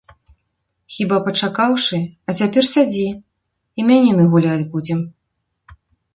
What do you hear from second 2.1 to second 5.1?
а цяпер сядзі, імяніны гуляць будзем.